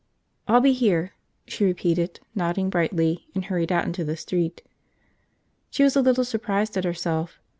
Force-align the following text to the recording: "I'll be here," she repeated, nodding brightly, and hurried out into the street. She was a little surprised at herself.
"I'll 0.47 0.61
be 0.61 0.73
here," 0.73 1.11
she 1.45 1.63
repeated, 1.63 2.21
nodding 2.33 2.71
brightly, 2.71 3.27
and 3.35 3.45
hurried 3.45 3.71
out 3.71 3.85
into 3.85 4.03
the 4.03 4.17
street. 4.17 4.63
She 5.69 5.83
was 5.83 5.95
a 5.95 6.01
little 6.01 6.25
surprised 6.25 6.75
at 6.75 6.85
herself. 6.85 7.39